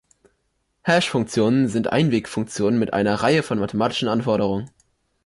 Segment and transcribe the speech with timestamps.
[0.81, 4.71] Hash-Funktionen sind Einwegfunktionen mit einer Reihe von mathematischen Anforderungen.